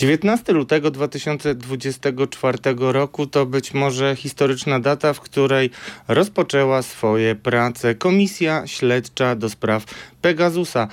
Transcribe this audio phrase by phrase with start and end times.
[0.00, 5.70] 19 lutego 2024 roku to być może historyczna data, w której
[6.08, 9.84] rozpoczęła swoje prace Komisja Śledcza do spraw
[10.22, 10.88] Pegasusa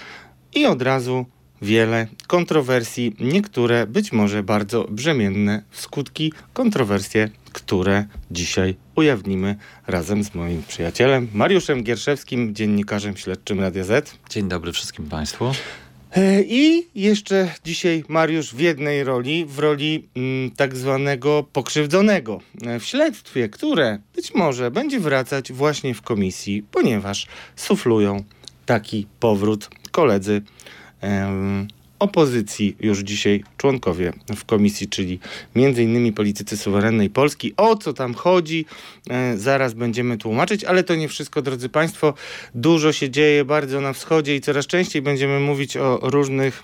[0.55, 1.25] i od razu
[1.61, 9.55] wiele kontrowersji, niektóre być może bardzo brzemienne w skutki, kontrowersje, które dzisiaj ujawnimy
[9.87, 14.17] razem z moim przyjacielem Mariuszem Gierszewskim, dziennikarzem śledczym Radia Z.
[14.29, 15.51] Dzień dobry wszystkim Państwu.
[16.15, 22.79] E, I jeszcze dzisiaj Mariusz w jednej roli, w roli mm, tak zwanego pokrzywdzonego e,
[22.79, 28.23] w śledztwie, które być może będzie wracać właśnie w komisji, ponieważ suflują
[28.65, 30.41] taki powrót koledzy
[31.99, 35.19] opozycji już dzisiaj członkowie w komisji, czyli
[35.55, 37.53] między innymi politycy suwerennej Polski.
[37.57, 38.65] O co tam chodzi?
[39.09, 42.13] E, zaraz będziemy tłumaczyć, ale to nie wszystko, drodzy Państwo.
[42.55, 46.63] Dużo się dzieje bardzo na wschodzie i coraz częściej będziemy mówić o różnych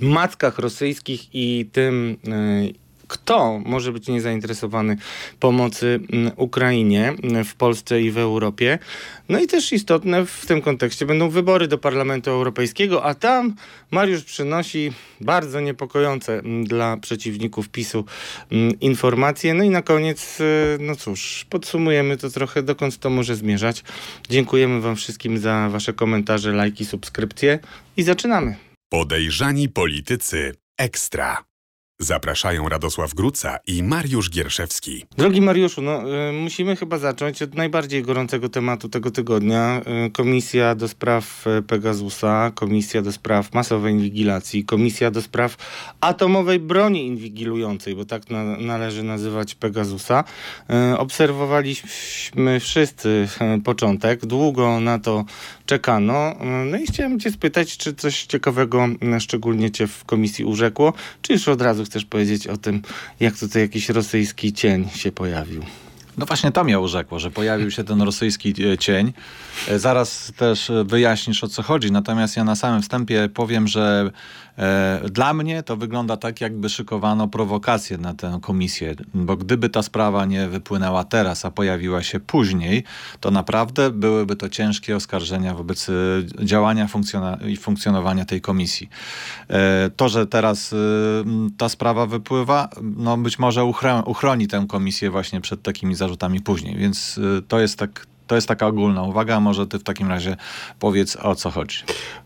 [0.00, 2.79] mackach rosyjskich i tym, e,
[3.10, 4.96] kto może być niezainteresowany
[5.40, 8.78] pomocy mm, Ukrainie mm, w Polsce i w Europie.
[9.28, 13.54] No i też istotne w tym kontekście będą wybory do Parlamentu Europejskiego, a tam
[13.90, 18.04] Mariusz przynosi bardzo niepokojące mm, dla przeciwników PiSu
[18.80, 19.54] informacje.
[19.54, 23.84] No i na koniec, y, no cóż, podsumujemy to trochę, dokąd to może zmierzać.
[24.28, 27.58] Dziękujemy Wam wszystkim za Wasze komentarze, lajki, subskrypcje
[27.96, 28.56] i zaczynamy.
[28.88, 31.49] Podejrzani politycy ekstra.
[32.02, 35.04] Zapraszają Radosław Gruca i Mariusz Gierszewski.
[35.18, 39.82] Drogi Mariuszu, no, y, musimy chyba zacząć od najbardziej gorącego tematu tego tygodnia.
[40.06, 45.56] Y, komisja do spraw y, Pegasusa, Komisja do spraw masowej inwigilacji, Komisja do spraw
[46.00, 50.24] atomowej broni inwigilującej, bo tak na, należy nazywać Pegasusa.
[50.98, 53.28] Obserwowaliśmy wszyscy
[53.64, 55.24] początek, długo na to
[55.66, 56.36] czekano.
[56.70, 61.48] No i chciałem cię spytać, czy coś ciekawego szczególnie cię w komisji urzekło, czy już
[61.48, 62.82] od razu chcesz powiedzieć o tym,
[63.20, 65.62] jak tutaj jakiś rosyjski cień się pojawił?
[66.18, 69.12] No właśnie to mnie urzekło, że pojawił się ten rosyjski e, cień.
[69.68, 74.49] E, zaraz też wyjaśnisz o co chodzi, natomiast ja na samym wstępie powiem, że e,
[75.10, 80.24] dla mnie to wygląda tak, jakby szykowano prowokację na tę komisję, bo gdyby ta sprawa
[80.24, 82.84] nie wypłynęła teraz, a pojawiła się później,
[83.20, 85.92] to naprawdę byłyby to ciężkie oskarżenia wobec e,
[86.44, 86.88] działania
[87.48, 88.88] i funkcjonowania tej komisji.
[89.48, 90.76] E, to, że teraz e,
[91.56, 93.64] ta sprawa wypływa, no być może
[94.04, 98.66] uchroni tę komisję właśnie przed takimi zarzutami później, więc to jest tak to jest taka
[98.66, 100.36] ogólna uwaga, może ty w takim razie
[100.78, 101.76] powiedz o co chodzi.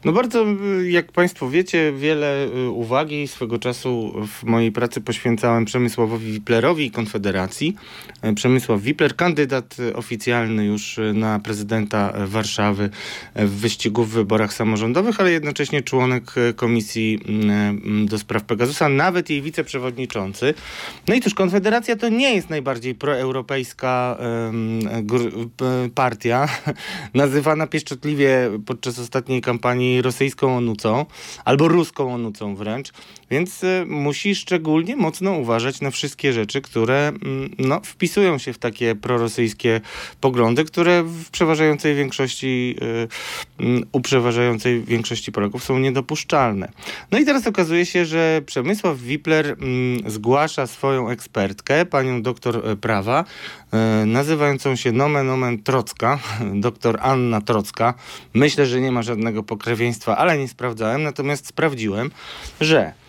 [0.04, 0.46] No bardzo,
[0.88, 6.90] jak Państwo wiecie, wiele y, uwagi swego czasu w mojej pracy poświęcałem Przemysławowi Wiplerowi i
[6.90, 7.76] Konfederacji.
[8.22, 12.90] E, Przemysław Wipler, kandydat oficjalny już na prezydenta Warszawy
[13.34, 16.22] w wyścigu w wyborach samorządowych, ale jednocześnie członek
[16.56, 20.54] Komisji mm, do spraw Pegasusa, nawet jej wiceprzewodniczący.
[21.08, 24.18] No i cóż, Konfederacja to nie jest najbardziej proeuropejska
[25.94, 26.48] partia,
[27.14, 31.06] nazywana pieszczotliwie podczas ostatniej kampanii rosyjską onucą,
[31.44, 32.92] albo ruską onucą wręcz,
[33.34, 38.58] więc y, musi szczególnie mocno uważać na wszystkie rzeczy, które mm, no, wpisują się w
[38.58, 39.80] takie prorosyjskie
[40.20, 42.76] poglądy, które w przeważającej większości,
[43.60, 46.68] y, mm, u przeważającej większości Polaków są niedopuszczalne.
[47.10, 52.76] No i teraz okazuje się, że Przemysław Wipler mm, zgłasza swoją ekspertkę, panią doktor e,
[52.76, 53.24] prawa,
[53.72, 56.18] e, nazywającą się nomen omen Trocka,
[56.66, 57.94] doktor Anna Trocka.
[58.34, 62.10] Myślę, że nie ma żadnego pokrewieństwa, ale nie sprawdzałem, natomiast sprawdziłem,
[62.60, 63.03] że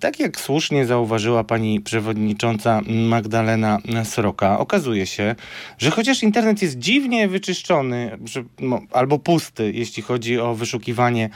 [0.00, 5.34] tak jak słusznie zauważyła pani przewodnicząca Magdalena Sroka, okazuje się,
[5.78, 8.18] że chociaż internet jest dziwnie wyczyszczony
[8.60, 11.30] no, albo pusty, jeśli chodzi o wyszukiwanie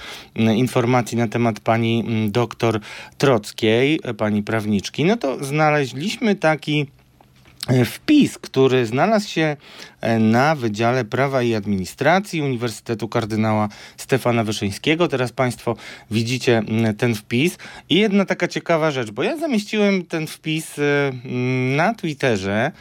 [0.56, 2.80] informacji na temat pani doktor
[3.18, 6.99] Trockiej, pani prawniczki, no to znaleźliśmy taki E,
[7.84, 9.56] wpis, który znalazł się
[10.00, 15.08] e, na Wydziale Prawa i Administracji Uniwersytetu Kardynała Stefana Wyszyńskiego.
[15.08, 15.76] Teraz Państwo
[16.10, 16.62] widzicie
[16.98, 17.58] ten wpis.
[17.88, 21.12] I jedna taka ciekawa rzecz, bo ja zamieściłem ten wpis e,
[21.76, 22.72] na Twitterze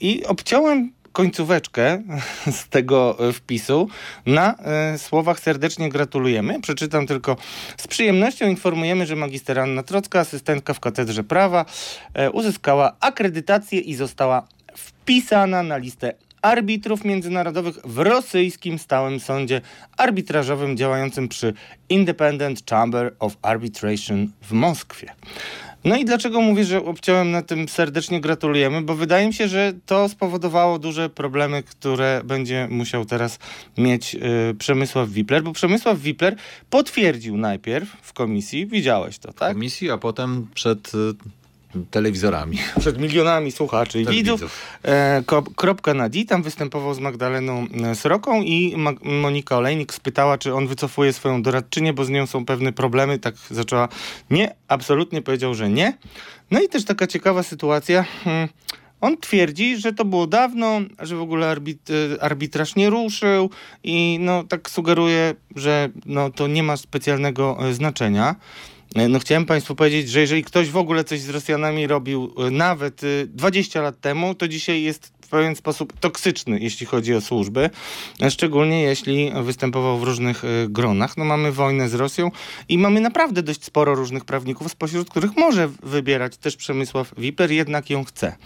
[0.00, 2.02] i obciąłem końcóweczkę
[2.58, 3.88] z tego e, wpisu
[4.26, 6.60] na e, słowach serdecznie gratulujemy.
[6.60, 7.36] Przeczytam tylko
[7.76, 11.64] z przyjemnością informujemy, że magister Anna Trocka, asystentka w Katedrze Prawa,
[12.14, 19.60] e, uzyskała akredytację i została wpisana na listę arbitrów międzynarodowych w rosyjskim stałym sądzie
[19.96, 21.54] arbitrażowym działającym przy
[21.88, 25.14] Independent Chamber of Arbitration w Moskwie.
[25.84, 28.82] No i dlaczego mówię, że obciąłem na tym serdecznie gratulujemy?
[28.82, 33.38] Bo wydaje mi się, że to spowodowało duże problemy, które będzie musiał teraz
[33.78, 36.36] mieć y, Przemysław Wipler, bo Przemysław Wipler
[36.70, 39.52] potwierdził najpierw w komisji, widziałeś to, tak?
[39.52, 41.37] Komisji, a potem przed y,
[41.90, 42.58] telewizorami.
[42.80, 44.40] Przed milionami słuchaczy i widzów.
[44.40, 44.78] Widzów.
[44.84, 45.22] E,
[45.56, 50.54] kropka na D, tam występował z Magdaleną e, Sroką i Ma- Monika Olejnik spytała, czy
[50.54, 53.18] on wycofuje swoją doradczynię, bo z nią są pewne problemy.
[53.18, 53.88] Tak zaczęła.
[54.30, 55.98] Nie, absolutnie powiedział, że nie.
[56.50, 58.02] No i też taka ciekawa sytuacja.
[58.24, 58.48] Hmm.
[59.00, 63.50] On twierdzi, że to było dawno, że w ogóle arbit, e, arbitraż nie ruszył
[63.84, 68.34] i no tak sugeruje, że no, to nie ma specjalnego znaczenia.
[68.94, 72.50] E, No chciałem Państwu powiedzieć, że jeżeli ktoś w ogóle coś z Rosjanami robił e,
[72.50, 77.20] nawet e, 20 lat temu, to dzisiaj jest w pewien sposób toksyczny, jeśli chodzi o
[77.20, 77.70] służby,
[78.30, 81.16] szczególnie jeśli występował w różnych e, gronach.
[81.16, 82.30] No mamy wojnę z Rosją
[82.68, 87.90] i mamy naprawdę dość sporo różnych prawników, spośród których może wybierać też Przemysław Wiper, jednak
[87.90, 88.36] ją chce.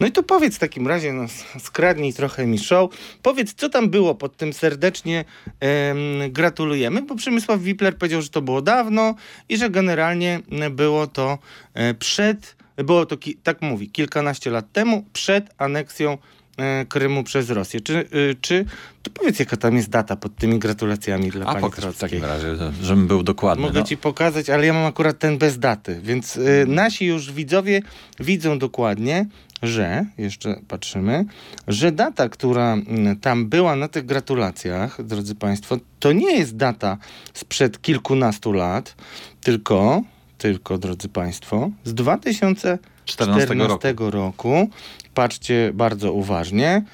[0.00, 1.24] No i to powiedz w takim razie, no,
[1.58, 2.90] skradnij trochę mi show,
[3.22, 5.24] powiedz, co tam było pod tym serdecznie
[5.60, 5.98] em,
[6.28, 9.14] gratulujemy, bo Przemysław Wipler powiedział, że to było dawno
[9.48, 10.40] i że generalnie
[10.70, 11.38] było to
[11.74, 16.18] e, przed, było to, tak mówi, kilkanaście lat temu, przed aneksją
[16.56, 17.80] e, Krymu przez Rosję.
[17.80, 18.64] Czy, y, czy,
[19.02, 22.24] to powiedz, jaka tam jest data pod tymi gratulacjami dla A pani pokaż w takim
[22.24, 23.66] razie, żebym był dokładny.
[23.66, 23.86] Mogę no.
[23.86, 27.82] ci pokazać, ale ja mam akurat ten bez daty, więc y, nasi już widzowie
[28.20, 29.26] widzą dokładnie,
[29.62, 31.24] że, jeszcze patrzymy,
[31.68, 32.76] że data, która
[33.20, 36.98] tam była na tych gratulacjach, drodzy Państwo, to nie jest data
[37.34, 38.96] sprzed kilkunastu lat,
[39.40, 40.02] tylko,
[40.40, 43.54] tylko, drodzy Państwo, z 2014 14
[43.88, 44.10] roku.
[44.10, 44.70] roku.
[45.14, 46.84] Patrzcie bardzo uważnie.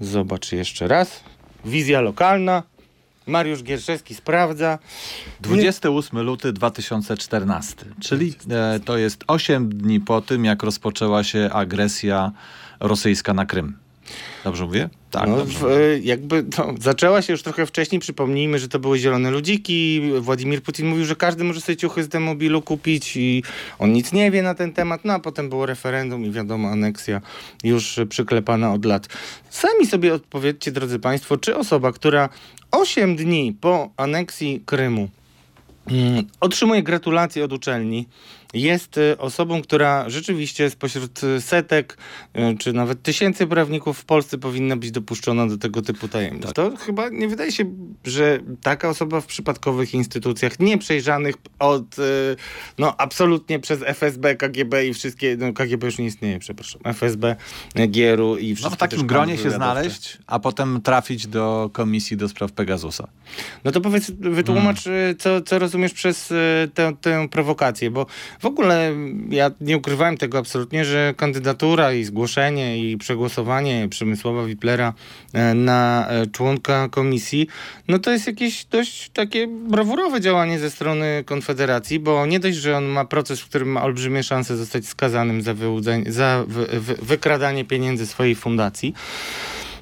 [0.00, 1.20] Zobacz jeszcze raz.
[1.64, 2.62] Wizja lokalna.
[3.26, 4.78] Mariusz Gierszewski sprawdza.
[5.40, 12.32] 28 luty 2014, czyli e, to jest 8 dni po tym, jak rozpoczęła się agresja
[12.80, 13.85] rosyjska na Krym.
[14.44, 14.88] Dobrze mówię?
[15.10, 15.64] Tak, no, w,
[16.02, 18.00] jakby to zaczęła się już trochę wcześniej.
[18.00, 20.02] Przypomnijmy, że to były zielone ludziki.
[20.20, 23.42] Władimir Putin mówił, że każdy może sobie ciuchy z demobilu kupić i
[23.78, 25.04] on nic nie wie na ten temat.
[25.04, 27.20] No a potem było referendum i wiadomo, aneksja
[27.64, 29.08] już przyklepana od lat.
[29.50, 32.28] Sami sobie odpowiedzcie, drodzy Państwo, czy osoba, która
[32.70, 35.08] 8 dni po aneksji Krymu
[35.90, 38.08] Mm, Otrzymuje gratulacje od uczelni.
[38.56, 41.98] Jest y, osobą, która rzeczywiście spośród y, setek
[42.36, 46.52] y, czy nawet tysięcy prawników w Polsce powinna być dopuszczona do tego typu tajemnic.
[46.52, 47.64] To chyba nie wydaje się,
[48.04, 51.96] że taka osoba w przypadkowych instytucjach nieprzejrzanych od,
[52.78, 57.36] no absolutnie przez FSB, KGB i wszystkie, no KGB już nie istnieje, przepraszam, FSB,
[57.74, 62.28] GRU i No wszystkie w takim gronie się znaleźć, a potem trafić do komisji do
[62.28, 63.08] spraw Pegasusa.
[63.64, 65.16] No to powiedz, wytłumacz, Hmm.
[65.18, 66.32] co, co rozumiesz przez
[66.74, 68.06] tę, tę prowokację, bo
[68.46, 68.92] w ogóle
[69.30, 74.92] ja nie ukrywałem tego absolutnie, że kandydatura i zgłoszenie i przegłosowanie Przemysława Wiplera
[75.32, 77.46] e, na e, członka komisji,
[77.88, 82.76] no to jest jakieś dość takie brawurowe działanie ze strony Konfederacji, bo nie dość, że
[82.76, 86.94] on ma proces, w którym ma olbrzymie szanse zostać skazanym za, wyłudzenie, za wy, wy,
[87.02, 88.94] wykradanie pieniędzy swojej fundacji,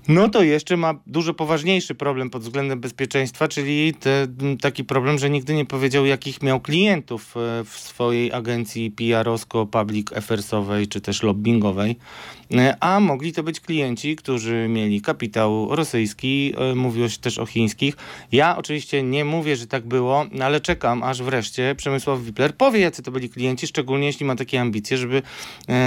[0.09, 4.27] no to jeszcze ma dużo poważniejszy problem pod względem bezpieczeństwa, czyli te,
[4.61, 10.13] taki problem, że nigdy nie powiedział, jakich miał klientów e, w swojej agencji PR-owsko, public
[10.13, 11.97] affairsowej czy też lobbyingowej.
[12.55, 17.47] E, A mogli to być klienci, którzy mieli kapitał rosyjski, e, mówiło się też o
[17.47, 17.97] chińskich.
[18.33, 23.03] Ja oczywiście nie mówię, że tak było, ale czekam, aż wreszcie Przemysław Wipler powie, jacy
[23.03, 25.23] to byli klienci, szczególnie jeśli ma takie ambicje, żeby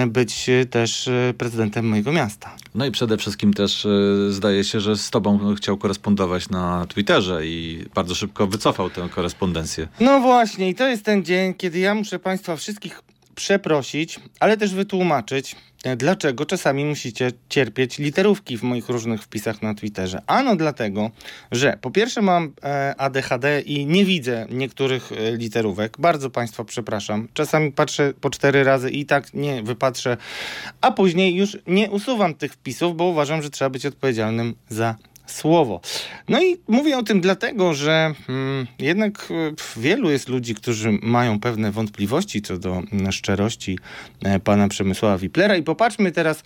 [0.07, 2.55] być też prezydentem mojego miasta.
[2.75, 3.87] No i przede wszystkim też
[4.29, 9.87] zdaje się, że z tobą chciał korespondować na Twitterze i bardzo szybko wycofał tę korespondencję.
[9.99, 13.01] No właśnie, i to jest ten dzień, kiedy ja muszę Państwa wszystkich
[13.35, 15.55] przeprosić, ale też wytłumaczyć,
[15.97, 20.21] dlaczego czasami musicie cierpieć literówki w moich różnych wpisach na Twitterze.
[20.27, 21.11] Ano dlatego,
[21.51, 25.97] że po pierwsze mam e, ADHD i nie widzę niektórych e, literówek.
[25.99, 27.27] Bardzo Państwa przepraszam.
[27.33, 30.17] Czasami patrzę po cztery razy i tak nie wypatrzę,
[30.81, 34.95] a później już nie usuwam tych wpisów, bo uważam, że trzeba być odpowiedzialnym za
[35.27, 35.81] słowo.
[36.29, 41.39] No i mówię o tym dlatego, że mm, jednak e, wielu jest ludzi, którzy mają
[41.39, 43.79] pewne wątpliwości co do mm, szczerości
[44.23, 46.43] e, pana Przemysława Wiplera i popatrzmy teraz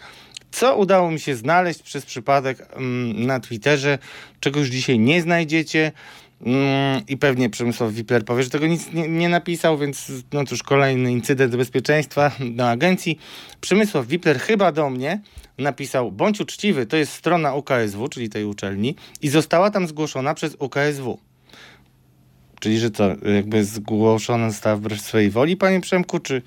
[0.51, 3.97] co udało mi się znaleźć przez przypadek mm, na Twitterze,
[4.39, 5.91] czego już dzisiaj nie znajdziecie.
[6.45, 10.63] Mm, I pewnie Przemysław Wipler powie, że tego nic nie, nie napisał, więc no cóż,
[10.63, 13.19] kolejny incydent bezpieczeństwa na agencji.
[13.61, 15.21] Przemysław Wipler chyba do mnie
[15.57, 20.55] napisał, bądź uczciwy, to jest strona UKSW, czyli tej uczelni, i została tam zgłoszona przez
[20.59, 21.30] UKSW.
[22.61, 26.41] Czyli, że to jakby zgłoszona została wbrew swojej woli, panie Przemku, czy...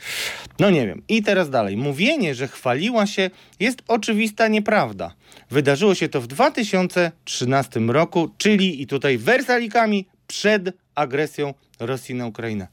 [0.58, 1.02] No nie wiem.
[1.08, 1.76] I teraz dalej.
[1.76, 3.30] Mówienie, że chwaliła się,
[3.60, 5.14] jest oczywista nieprawda.
[5.50, 12.68] Wydarzyło się to w 2013 roku, czyli i tutaj wersalikami przed agresją Rosji na Ukrainę.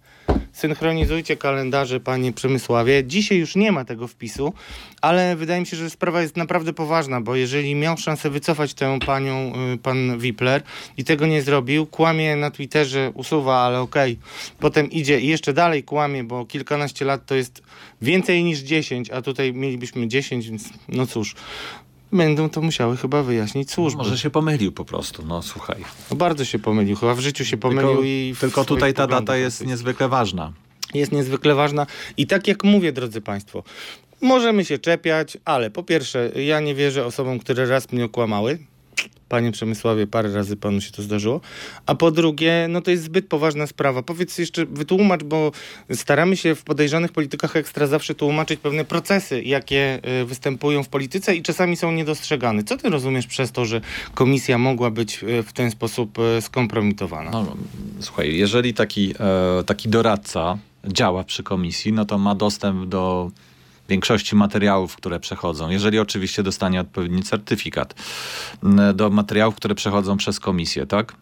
[0.53, 3.03] Synchronizujcie kalendarze, panie Przemysławie.
[3.03, 4.53] Dzisiaj już nie ma tego wpisu,
[5.01, 8.99] ale wydaje mi się, że sprawa jest naprawdę poważna, bo jeżeli miał szansę wycofać tę
[9.05, 10.63] panią, y, pan Wipler
[10.97, 14.19] i tego nie zrobił, kłamie na Twitterze, usuwa, ale okej.
[14.59, 17.61] Potem idzie i jeszcze dalej kłamie, bo kilkanaście lat to jest
[18.01, 21.35] więcej niż 10, a tutaj mielibyśmy 10, więc no cóż.
[22.13, 23.97] Będą to musiały chyba wyjaśnić służby.
[23.97, 25.83] Może się pomylił po prostu, no słuchaj.
[26.11, 28.35] No bardzo się pomylił, chyba w życiu się pomylił Tylko, i...
[28.39, 30.53] tylko tutaj ta data jest niezwykle ważna.
[30.93, 31.87] jest niezwykle ważna.
[32.17, 33.63] I tak jak mówię, drodzy Państwo,
[34.21, 38.59] możemy się czepiać, ale po pierwsze, ja nie wierzę osobom, które raz mnie okłamały.
[39.29, 41.41] Panie Przemysławie, parę razy panu się to zdarzyło.
[41.85, 44.03] A po drugie, no to jest zbyt poważna sprawa.
[44.03, 45.51] Powiedz jeszcze, wytłumacz, bo
[45.91, 51.35] staramy się w podejrzanych politykach ekstra zawsze tłumaczyć pewne procesy, jakie y, występują w polityce
[51.35, 52.63] i czasami są niedostrzegane.
[52.63, 53.81] Co ty rozumiesz przez to, że
[54.13, 57.31] komisja mogła być y, w ten sposób y, skompromitowana?
[57.31, 57.55] No,
[57.99, 63.31] słuchaj, jeżeli taki, e, taki doradca działa przy komisji, no to ma dostęp do
[63.89, 67.93] większości materiałów, które przechodzą, jeżeli oczywiście dostanie odpowiedni certyfikat,
[68.63, 71.13] m, do materiałów, które przechodzą przez komisję, tak?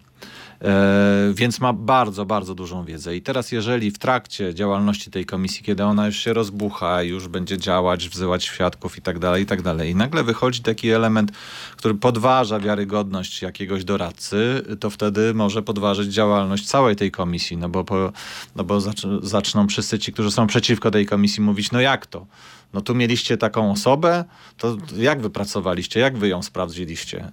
[0.61, 3.15] E, więc ma bardzo, bardzo dużą wiedzę.
[3.15, 7.57] I teraz, jeżeli w trakcie działalności tej komisji, kiedy ona już się rozbucha, już będzie
[7.57, 11.31] działać, wzywać świadków i tak dalej, i tak dalej, i nagle wychodzi taki element,
[11.77, 17.83] który podważa wiarygodność jakiegoś doradcy, to wtedy może podważyć działalność całej tej komisji, no bo,
[17.83, 18.11] po,
[18.55, 22.25] no bo zacz- zaczną wszyscy ci, którzy są przeciwko tej komisji mówić, no jak to?
[22.73, 24.25] No tu mieliście taką osobę,
[24.57, 27.31] to jak wy pracowaliście, jak wy ją sprawdziliście?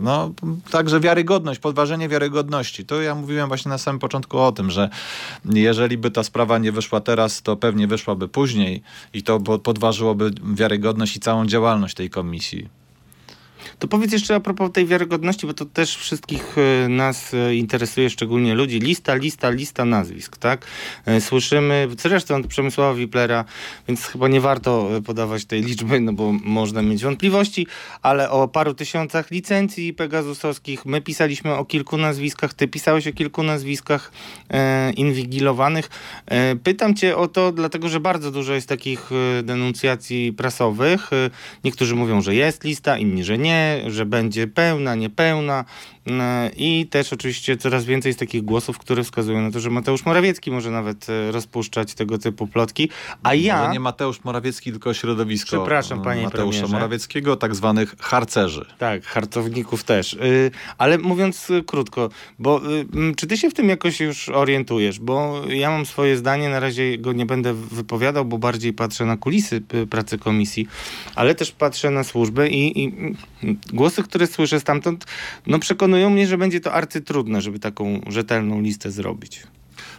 [0.00, 0.32] No
[0.70, 2.84] także wiarygodność, podważenie wiarygodności.
[2.84, 4.90] To ja mówiłem właśnie na samym początku o tym, że
[5.44, 8.82] jeżeli by ta sprawa nie wyszła teraz, to pewnie wyszłaby później
[9.12, 12.77] i to podważyłoby wiarygodność i całą działalność tej komisji.
[13.78, 18.10] To powiedz jeszcze a propos tej wiarygodności, bo to też wszystkich e, nas e, interesuje,
[18.10, 18.80] szczególnie ludzi.
[18.80, 20.66] Lista, lista, lista nazwisk, tak?
[21.06, 23.44] E, Słyszymy, zresztą Przemysława Wiplera,
[23.88, 27.66] więc chyba nie warto podawać tej liczby, no bo można mieć wątpliwości,
[28.02, 30.86] ale o paru tysiącach licencji pegasusowskich.
[30.86, 34.12] My pisaliśmy o kilku nazwiskach, ty pisałeś o kilku nazwiskach
[34.50, 35.90] e, inwigilowanych.
[36.26, 39.10] E, pytam cię o to, dlatego że bardzo dużo jest takich
[39.42, 41.10] denuncjacji prasowych.
[41.64, 43.47] Niektórzy mówią, że jest lista, inni, że nie,
[43.86, 45.64] że będzie pełna, niepełna.
[46.10, 50.04] E, I też oczywiście coraz więcej jest takich głosów, które wskazują na to, że Mateusz
[50.04, 52.90] Morawiecki może nawet e, rozpuszczać tego typu plotki.
[53.22, 53.58] A ja.
[53.58, 56.72] Może nie Mateusz Morawiecki, tylko środowisko Przepraszam, panie Mateusza premierze.
[56.72, 58.66] Morawieckiego, tak zwanych harcerzy.
[58.78, 60.12] Tak, harcowników też.
[60.12, 62.60] Y, ale mówiąc y, krótko, bo
[63.10, 64.98] y, czy ty się w tym jakoś już orientujesz?
[65.00, 69.16] Bo ja mam swoje zdanie, na razie go nie będę wypowiadał, bo bardziej patrzę na
[69.16, 70.68] kulisy pracy komisji,
[71.14, 73.16] ale też patrzę na służbę i, i mm,
[73.72, 75.04] głosy, które słyszę stamtąd,
[75.46, 79.42] no przekonują mnie, że będzie to arcytrudne, żeby taką rzetelną listę zrobić.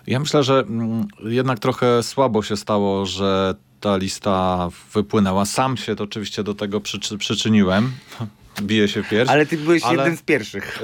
[0.07, 5.45] Ja myślę, że mm, jednak trochę słabo się stało, że ta lista wypłynęła.
[5.45, 7.91] Sam się to oczywiście do tego przyczy- przyczyniłem.
[8.61, 9.29] Biję się w pierś.
[9.29, 10.79] Ale ty byłeś Ale- jeden z pierwszych.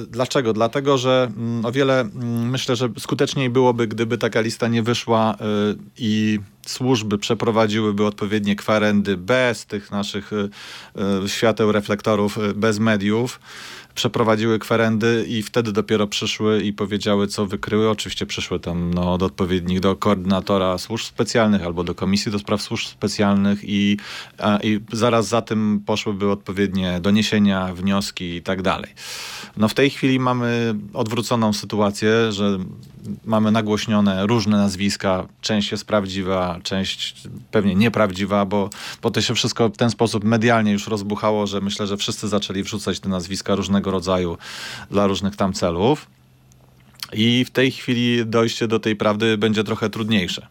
[0.00, 0.52] Yy, Dlaczego?
[0.52, 5.36] Dlatego, że mm, o wiele mm, myślę, że skuteczniej byłoby, gdyby taka lista nie wyszła
[5.40, 10.50] yy, i służby przeprowadziłyby odpowiednie kwerendy bez tych naszych yy,
[11.22, 13.40] yy, świateł, reflektorów, yy, bez mediów.
[13.98, 17.90] Przeprowadziły kwerendy i wtedy dopiero przyszły i powiedziały, co wykryły.
[17.90, 22.62] Oczywiście przyszły tam no, do odpowiednich, do koordynatora służb specjalnych albo do Komisji do Spraw
[22.62, 23.96] Służb Specjalnych i,
[24.62, 28.90] i zaraz za tym poszłyby odpowiednie doniesienia, wnioski i tak dalej.
[29.56, 32.58] No w tej chwili mamy odwróconą sytuację, że
[33.24, 35.26] mamy nagłośnione różne nazwiska.
[35.40, 38.70] Część jest prawdziwa, część pewnie nieprawdziwa, bo,
[39.02, 42.62] bo to się wszystko w ten sposób medialnie już rozbuchało, że myślę, że wszyscy zaczęli
[42.62, 44.38] wrzucać te nazwiska różnego rodzaju
[44.90, 46.06] dla różnych tam celów.
[47.12, 50.46] I w tej chwili dojście do tej prawdy będzie trochę trudniejsze.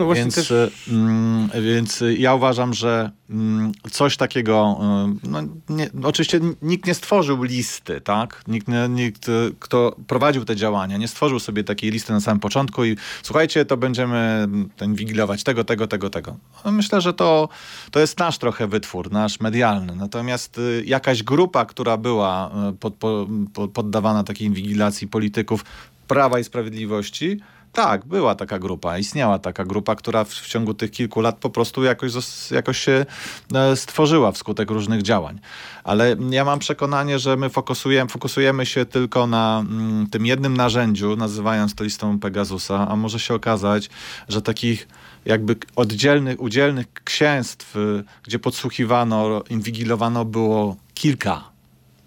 [0.00, 5.90] No właśnie więc, też- mm, więc ja uważam, że mm, coś takiego, e, no, nie,
[6.02, 8.42] oczywiście nikt nie stworzył listy, tak?
[8.48, 12.40] Nikt, nie- nikt, e, kto prowadził te działania, nie stworzył sobie takiej listy na samym
[12.40, 16.36] początku i słuchajcie, to będziemy mm, ten inwigilować tego, tego, tego, tego.
[16.64, 17.48] No, Myślę, że to,
[17.90, 19.96] to jest nasz trochę wytwór, nasz medialny.
[19.96, 25.64] Natomiast y, jakaś grupa, która była y, pod, po, po, poddawana takiej inwigilacji polityków
[26.08, 27.40] Prawa i Sprawiedliwości,
[27.72, 31.50] tak, była taka grupa, istniała taka grupa, która w, w ciągu tych kilku lat po
[31.50, 32.12] prostu jakoś,
[32.50, 33.06] jakoś się
[33.54, 35.40] e, stworzyła wskutek różnych działań.
[35.84, 41.16] Ale ja mam przekonanie, że my fokusujemy, fokusujemy się tylko na mm, tym jednym narzędziu,
[41.16, 43.90] nazywając to listą Pegasusa, a może się okazać,
[44.28, 44.88] że takich
[45.24, 51.49] jakby oddzielnych, udzielnych księstw, y, gdzie podsłuchiwano, inwigilowano było kilka.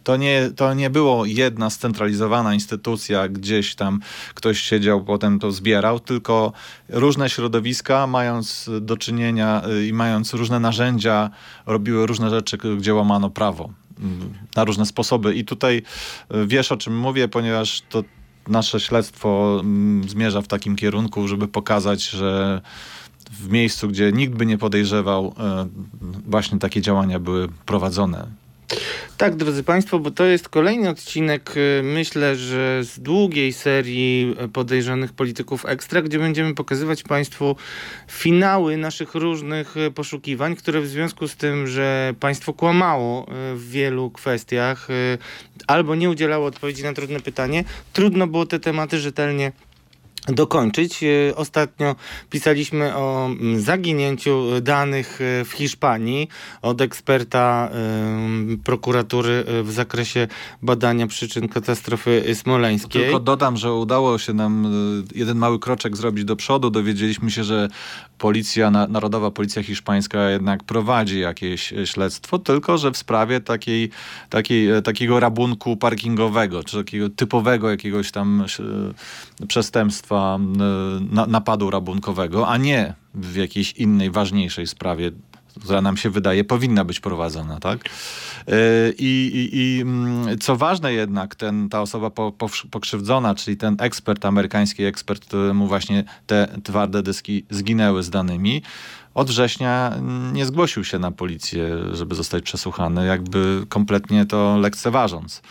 [0.04, 4.00] To nie, to nie było jedna scentralizowana instytucja, gdzieś tam
[4.34, 6.54] ktoś siedział, potem to zbierał, tylko
[6.90, 11.30] różne środowiska, mając do czynienia y, i mając różne narzędzia,
[11.66, 13.70] robiły różne rzeczy, gdzie łamano prawo
[14.00, 15.36] mm, na różne sposoby.
[15.36, 15.82] I tutaj
[16.36, 18.04] y, wiesz, o czym mówię, ponieważ to
[18.48, 22.62] nasze śledztwo mm, zmierza w takim kierunku, żeby pokazać, że
[23.32, 25.68] w miejscu, gdzie nikt by nie podejrzewał, e,
[26.28, 28.43] właśnie takie działania były prowadzone.
[29.18, 35.14] Tak, drodzy Państwo, bo to jest kolejny odcinek, y, myślę, że z długiej serii podejrzanych
[35.14, 37.56] polityków ekstra, gdzie będziemy pokazywać Państwu
[38.08, 43.70] finały naszych różnych y, poszukiwań, które w związku z tym, że państwo kłamało y, w
[43.70, 44.88] wielu kwestiach
[45.68, 47.64] albo nie udzielało odpowiedzi na trudne pytanie,
[47.94, 49.52] trudno było te tematy rzetelnie
[50.28, 51.04] dokończyć.
[51.04, 51.96] E, Ostatnio
[52.30, 56.28] pisaliśmy o mm, zaginięciu danych e, w Hiszpanii
[56.62, 57.70] od eksperta
[58.64, 60.28] prokuratury e, w zakresie
[60.62, 63.02] badania przyczyn katastrofy smoleńskiej.
[63.04, 64.74] Tylko dodam, że udało się nam
[65.16, 66.70] jeden mały kroczek zrobić do przodu.
[66.70, 67.68] Dowiedzieliśmy się, że
[68.18, 73.90] policja, na- Narodowa Policja Hiszpańska jednak prowadzi jakieś śledztwo, tylko że w sprawie takiej,
[74.30, 78.46] takiej, takiego rabunku parkingowego, czy takiego typowego jakiegoś tam
[79.44, 79.48] e,
[81.12, 85.12] na, napadu rabunkowego, a nie w jakiejś innej, ważniejszej sprawie,
[85.60, 87.80] która nam się wydaje powinna być prowadzona, tak?
[88.48, 88.54] Yy,
[88.98, 93.76] I, i, i mm, co ważne jednak, ten, ta osoba po, powsz- pokrzywdzona, czyli ten
[93.80, 98.62] ekspert, amerykański ekspert, któremu właśnie te twarde dyski zginęły z danymi,
[99.14, 105.42] od września mm, nie zgłosił się na policję, żeby zostać przesłuchany, jakby kompletnie to lekceważąc.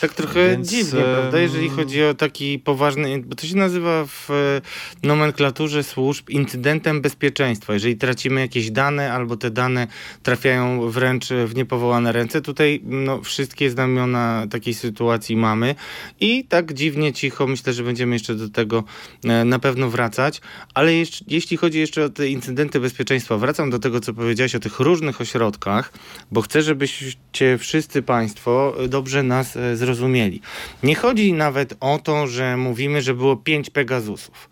[0.00, 1.40] Tak trochę Więc, dziwnie, prawda?
[1.40, 4.60] Jeżeli chodzi o taki poważny, bo to się nazywa w e,
[5.06, 7.72] nomenklaturze służb incydentem bezpieczeństwa.
[7.72, 9.86] Jeżeli tracimy jakieś dane albo te dane
[10.22, 15.74] trafiają wręcz w niepowołane ręce, tutaj no, wszystkie znamiona takiej sytuacji mamy
[16.20, 18.84] i tak dziwnie cicho, myślę, że będziemy jeszcze do tego
[19.24, 20.40] e, na pewno wracać,
[20.74, 24.60] ale jeszcze, jeśli chodzi jeszcze o te incydenty bezpieczeństwa, wracam do tego, co powiedziałeś o
[24.60, 25.92] tych różnych ośrodkach,
[26.32, 30.40] bo chcę, żebyście wszyscy Państwo dobrze nas e, zrozumieli.
[30.82, 34.48] Nie chodzi nawet o to, że mówimy, że było pięć Pegasusów.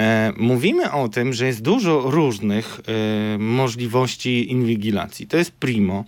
[0.00, 5.26] E, mówimy o tym, że jest dużo różnych e, możliwości inwigilacji.
[5.26, 6.04] To jest primo.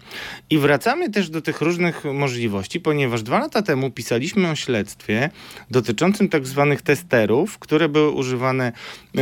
[0.51, 5.31] I wracamy też do tych różnych możliwości, ponieważ dwa lata temu pisaliśmy o śledztwie
[5.71, 8.73] dotyczącym tak zwanych testerów, które były używane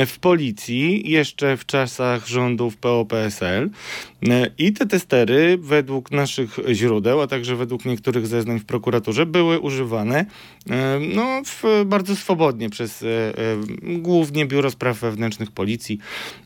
[0.06, 3.70] w policji jeszcze w czasach rządów PO-PSL.
[4.28, 9.58] E, I te testery, według naszych źródeł, a także według niektórych zeznań w prokuraturze, były
[9.58, 10.24] używane
[11.14, 13.04] no, w, bardzo swobodnie przez
[13.82, 15.98] głównie Biuro Spraw Wewnętrznych Policji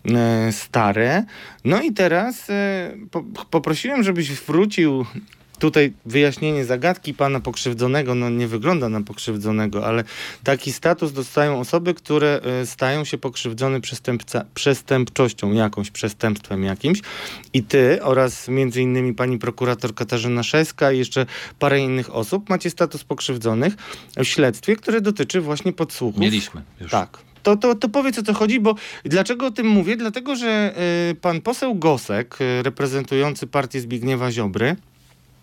[0.05, 1.24] e, stare.
[1.64, 5.05] No i teraz e, po, poprosiłem, żebyś wrócił
[5.59, 10.05] Tutaj wyjaśnienie zagadki pana pokrzywdzonego, no nie wygląda na pokrzywdzonego, ale
[10.44, 17.00] taki status dostają osoby, które e, stają się pokrzywdzone przestępca, przestępczością jakąś, przestępstwem jakimś.
[17.53, 21.27] I ty oraz między innymi pani prokurator Katarzyna Szeska i jeszcze
[21.59, 23.74] parę innych osób macie status pokrzywdzonych
[24.16, 26.20] w śledztwie, które dotyczy właśnie podsłuchów.
[26.20, 26.90] Mieliśmy już.
[26.90, 27.18] Tak.
[27.44, 29.96] To, to, to powiedz o co chodzi, bo dlaczego o tym mówię?
[29.96, 30.74] Dlatego, że
[31.11, 34.76] y, pan poseł Gosek, y, reprezentujący partię Zbigniewa Ziobry,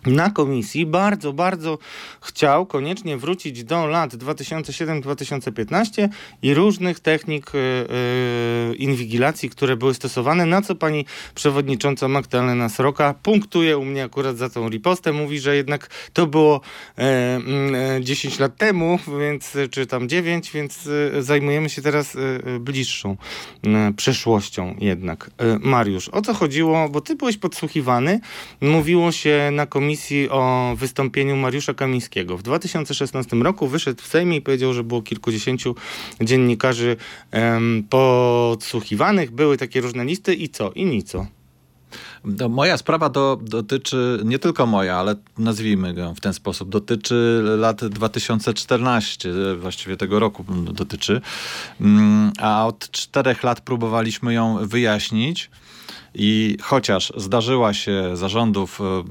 [0.06, 1.78] na komisji bardzo, bardzo
[2.20, 6.08] chciał koniecznie wrócić do lat 2007-2015
[6.42, 13.14] i różnych technik y, y, inwigilacji, które były stosowane, na co pani przewodnicząca Magdalena Sroka
[13.22, 15.12] punktuje u mnie akurat za tą ripostę.
[15.12, 16.60] Mówi, że jednak to było
[16.96, 22.16] mm, e, 10 lat temu, więc, czy tam 9, więc e, zajmujemy się teraz
[22.60, 23.16] bliższą
[23.96, 25.30] przeszłością jednak.
[25.60, 26.88] Mariusz, o co chodziło?
[26.88, 28.20] Bo ty byłeś podsłuchiwany,
[28.60, 32.36] mówiło się na komisji komisji o wystąpieniu Mariusza Kamińskiego.
[32.36, 35.74] W 2016 roku wyszedł w Sejmie i powiedział, że było kilkudziesięciu
[36.20, 36.96] dziennikarzy
[37.30, 40.72] em, podsłuchiwanych, były takie różne listy i co?
[40.72, 41.26] I nico.
[42.24, 47.42] No, moja sprawa do, dotyczy, nie tylko moja, ale nazwijmy ją w ten sposób, dotyczy
[47.58, 51.20] lat 2014, właściwie tego roku dotyczy.
[51.80, 55.50] Mm, A od czterech lat próbowaliśmy ją wyjaśnić
[56.14, 59.04] i chociaż zdarzyła się zarządów e,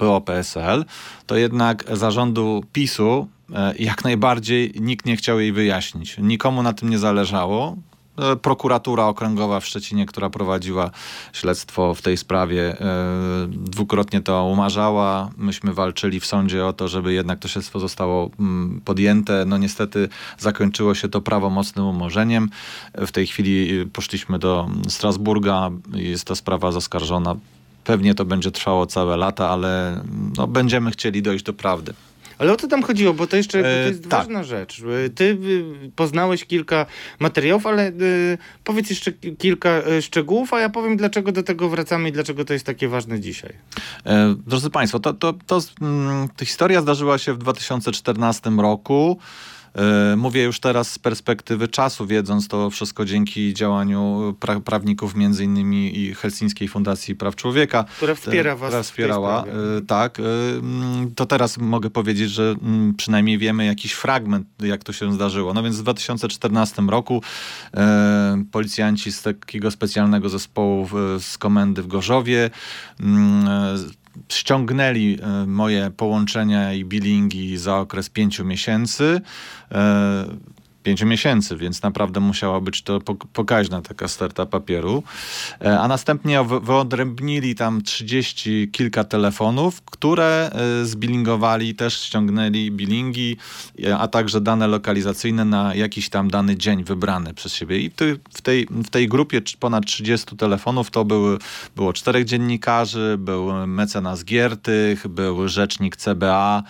[0.00, 0.84] PO-PSL,
[1.26, 6.16] to jednak zarządu PiSu e, jak najbardziej nikt nie chciał jej wyjaśnić.
[6.18, 7.76] Nikomu na tym nie zależało.
[8.18, 10.90] E, Prokuratura Okręgowa w Szczecinie, która prowadziła
[11.32, 15.30] śledztwo w tej sprawie, e, dwukrotnie to umarzała.
[15.36, 19.44] Myśmy walczyli w sądzie o to, żeby jednak to śledztwo zostało mm, podjęte.
[19.46, 20.08] No niestety
[20.38, 22.50] zakończyło się to prawomocnym umorzeniem.
[22.94, 25.70] W tej chwili poszliśmy do Strasburga.
[25.92, 27.36] Jest ta sprawa zaskarżona.
[27.90, 30.02] Pewnie to będzie trwało całe lata, ale
[30.36, 31.92] no, będziemy chcieli dojść do prawdy.
[32.38, 33.14] Ale o co tam chodziło?
[33.14, 34.10] Bo to jeszcze bo to E, jest tak.
[34.10, 34.82] ważna rzecz.
[35.06, 36.86] E, Ty y, poznałeś kilka
[37.18, 41.68] materiałów, ale y, powiedz jeszcze ki- kilka y, szczegółów, a ja powiem, dlaczego do tego
[41.68, 43.52] wracamy i dlaczego to jest takie ważne dzisiaj.
[44.06, 49.18] E, Drodzy Państwo, to, to, to, mm, ta historia zdarzyła się w 2014 roku.
[49.74, 55.44] E, Mówię już teraz z perspektywy czasu, wiedząc to wszystko dzięki działaniu pra prawników, między
[55.44, 57.84] innymi i Helsińskiej Fundacji Praw Człowieka.
[57.96, 60.20] Która wspiera was Która wspierała, e, tak.
[60.20, 60.22] e,
[61.14, 62.54] To teraz mogę powiedzieć, że
[62.96, 65.54] przynajmniej wiemy jakiś fragment, jak to się zdarzyło.
[65.54, 67.22] No więc w 2014 roku
[67.74, 72.50] e, policjanci z takiego specjalnego zespołu z komendy w Gorzowie
[73.00, 73.76] e,
[74.28, 79.20] ściągnęli e, moje połączenia i billingi za okres pięciu miesięcy.
[80.82, 85.02] Pięciu miesięcy, więc naprawdę musiała być to pok- pokaźna taka sterta papieru.
[85.64, 93.36] E, A następnie wy- wyodrębnili tam 30 kilka telefonów, które e, zbillingowali, też ściągnęli billingi,
[93.84, 97.78] e, a także dane lokalizacyjne na jakiś tam dany dzień wybrany przez siebie.
[97.78, 97.90] I
[98.34, 101.38] w, tej, w tej grupie ponad 30 telefonów to były,
[101.76, 106.62] było czterech dziennikarzy, był mecenas Giertych, był rzecznik CBA,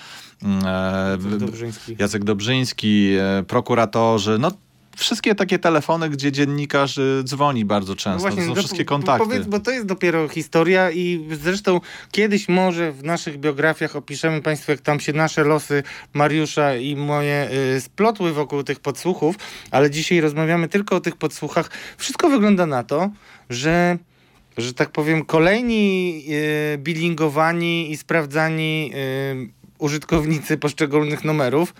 [0.42, 1.96] mm, e, b- Dobrzyński.
[1.98, 4.50] Jacek Dobrzyński, e, prokuratorzy, no
[4.96, 8.30] wszystkie takie telefony, gdzie dziennikarz e, dzwoni bardzo często.
[8.30, 9.26] to są no wszystkie kontakty.
[9.26, 14.72] Powiedz, bo to jest dopiero historia i zresztą kiedyś może w naszych biografiach opiszemy Państwu,
[14.72, 19.36] jak tam się nasze losy Mariusza i moje y, splotły wokół tych podsłuchów,
[19.70, 21.70] ale dzisiaj rozmawiamy tylko o tych podsłuchach.
[21.96, 23.10] Wszystko wygląda na to,
[23.50, 23.98] że
[24.58, 26.22] że tak powiem, kolejni
[26.74, 31.74] y, billingowani i sprawdzani y, użytkownicy poszczególnych numerów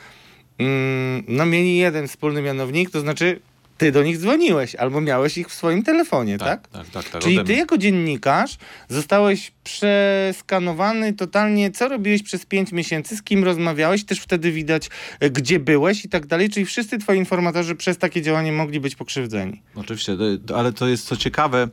[0.59, 3.41] mm, no mieli jeden wspólny mianownik, to znaczy
[3.81, 6.69] ty do nich dzwoniłeś albo miałeś ich w swoim telefonie, tak?
[6.69, 8.57] tak, tak, tak Czyli ode ty jako dziennikarz
[8.89, 15.31] zostałeś przeskanowany totalnie, co robiłeś przez pięć miesięcy, z kim rozmawiałeś, też wtedy widać, e,
[15.31, 19.63] gdzie byłeś i tak dalej, czyli wszyscy twoi informatorzy przez takie działanie mogli być pokrzywdzeni.
[19.75, 20.17] Oczywiście,
[20.55, 21.69] ale to jest co ciekawe.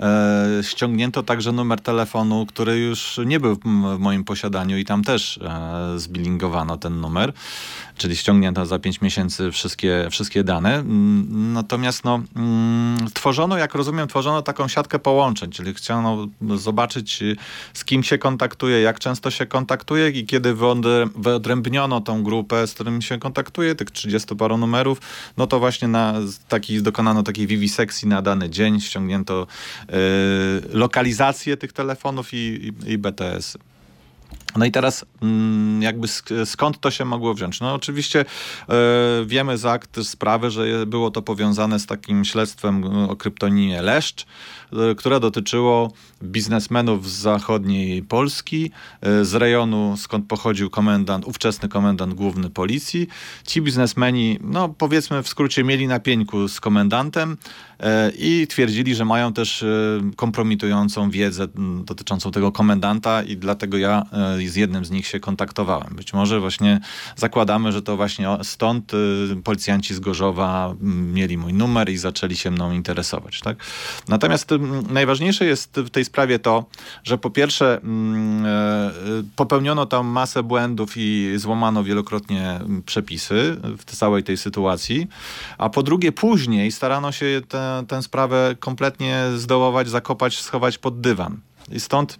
[0.00, 5.38] E, ściągnięto także numer telefonu, który już nie był w, moim posiadaniu i tam też
[5.38, 7.32] e, zbillingowano ten numer,
[8.00, 10.74] czyli ściągnięto za 5 miesięcy wszystkie, wszystkie dane.
[10.74, 17.36] Mm, Natomiast no, mm, tworzono, jak rozumiem, tworzono taką siatkę połączeń, czyli chciano zobaczyć y,
[17.74, 22.74] z kim się kontaktuje, jak często się kontaktuje i kiedy wyodrę- wyodrębniono tą grupę, z
[22.74, 25.00] którym się kontaktuje, tych 30 paru numerów,
[25.36, 26.14] no to właśnie na
[26.48, 29.46] taki, dokonano takiej vivisekcji na dany dzień, ściągnięto
[29.82, 29.86] y,
[30.72, 33.56] lokalizację tych telefonów i, i, i BTS.
[34.56, 37.60] No i teraz mm, jakby sk- skąd to się mogło wziąć?
[37.60, 38.24] No oczywiście e,
[39.26, 44.26] wiemy z akt sprawy, że było to powiązane z takim śledztwem o kryptonimie Leszcz,
[44.72, 52.14] e, które dotyczyło biznesmenów z zachodniej Polski, e, z rejonu skąd pochodził komendant, ówczesny komendant
[52.14, 53.08] główny policji.
[53.46, 57.36] Ci biznesmeni, no powiedzmy w skrócie, mieli na pieńku z komendantem
[58.18, 59.66] i twierdzili, że mają też e,
[60.16, 61.46] kompromitującą wiedzę
[61.84, 65.94] dotyczącą tego komendanta i dlatego ja e, z jednym z nich się kontaktowałem.
[65.96, 66.80] Być może właśnie
[67.16, 68.96] zakładamy, że to właśnie stąd e,
[69.42, 70.74] policjanci z Gorzowa
[71.12, 73.40] mieli mój numer i zaczęli się mną interesować.
[73.40, 73.56] Tak?
[74.08, 74.50] Natomiast
[74.90, 76.64] najważniejsze jest w tej sprawie to,
[77.04, 78.90] że po pierwsze e, e,
[79.36, 85.06] popełniono tam masę błędów i złamano wielokrotnie przepisy w całej tej sytuacji,
[85.58, 91.40] a po drugie później starano się tę tę sprawę kompletnie zdołować, zakopać, schować pod dywan.
[91.72, 92.18] I stąd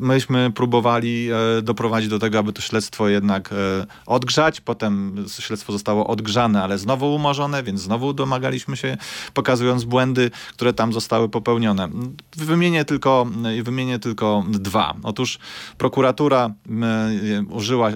[0.00, 4.60] myśmy próbowali e, doprowadzić do tego, aby to śledztwo jednak e, odgrzać.
[4.60, 8.96] Potem śledztwo zostało odgrzane, ale znowu umorzone, więc znowu domagaliśmy się,
[9.34, 11.88] pokazując błędy, które tam zostały popełnione.
[12.36, 13.26] Wymienię tylko,
[13.62, 14.94] wymienię tylko dwa.
[15.02, 15.38] Otóż
[15.78, 16.50] prokuratura
[16.82, 17.90] e, użyła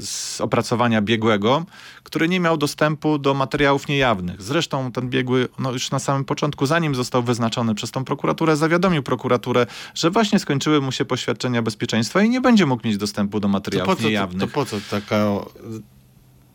[0.00, 1.66] z opracowania biegłego,
[2.06, 4.42] który nie miał dostępu do materiałów niejawnych.
[4.42, 9.02] Zresztą ten biegły no już na samym początku, zanim został wyznaczony przez tą prokuraturę, zawiadomił
[9.02, 13.48] prokuraturę, że właśnie skończyły mu się poświadczenia bezpieczeństwa i nie będzie mógł mieć dostępu do
[13.48, 14.40] To materiałów po, co, to, niejawnych.
[14.50, 15.26] to po co taka...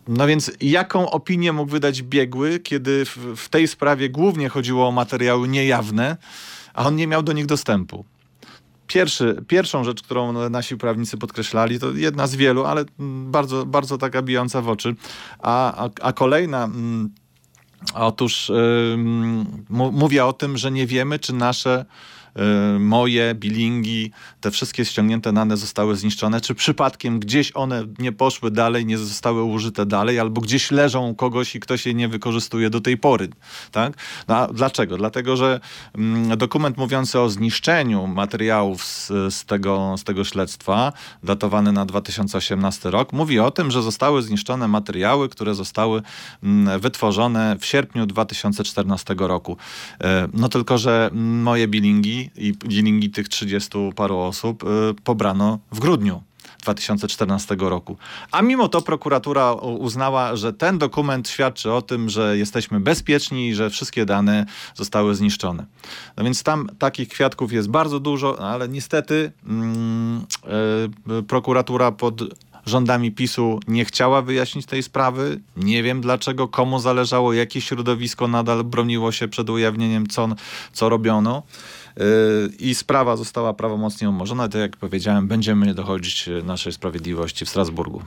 [0.07, 4.91] No więc jaką opinię mógł wydać biegły, kiedy w, w tej sprawie głównie chodziło o
[4.91, 6.17] materiały niejawne,
[6.73, 8.05] a on nie miał do nich dostępu?
[8.88, 12.86] Pierwszy, pierwszą rzecz, którą nasi prawnicy podkreślali, to jedna z wielu, ale
[13.25, 14.95] bardzo, bardzo taka bijąca w oczy.
[15.39, 16.63] A, a, a kolejna...
[16.63, 17.10] mm,
[17.93, 18.51] Otóż
[19.69, 21.86] mówię o tym, że nie wiemy, czy nasze
[22.80, 28.86] moje bilingi, te wszystkie ściągnięte dane zostały zniszczone, czy przypadkiem gdzieś one nie poszły dalej,
[28.86, 32.82] nie zostały użyte dalej, albo gdzieś leżą u kogoś i ktoś je nie wykorzystuje do
[32.82, 33.30] tej pory.
[33.72, 33.94] Tak?
[34.28, 34.98] No, dlaczego?
[34.98, 35.60] Dlatego, że
[35.96, 42.91] mm, dokument mówiący o zniszczeniu materiałów z, z, tego, z tego śledztwa, datowany na 2018
[42.91, 46.02] rok, mówi o tym, że zostały zniszczone materiały, które zostały
[46.44, 49.58] mm, wytworzone w sierpniu 2014 roku.
[50.02, 54.67] E, No tylko, że moje bilingi i bilingi tych 30 paru osób e,
[55.03, 56.21] pobrano w grudniu.
[56.62, 57.97] 2014 roku.
[58.31, 63.53] A mimo to prokuratura uznała, że ten dokument świadczy o tym, że jesteśmy bezpieczni i
[63.53, 65.65] że wszystkie dane zostały zniszczone.
[66.17, 69.31] No więc tam takich kwiatków jest bardzo dużo, ale niestety
[71.17, 72.21] e, prokuratura pod
[72.65, 75.41] rządami PiSu nie chciała wyjaśnić tej sprawy.
[75.57, 80.29] Nie wiem dlaczego, komu zależało, jakie środowisko nadal broniło się przed ujawnieniem, co,
[80.73, 81.43] co robiono.
[82.60, 84.49] I sprawa została prawomocnie umorzona.
[84.49, 88.01] Tak jak powiedziałem, będziemy dochodzić e, naszej sprawiedliwości w Strasburgu.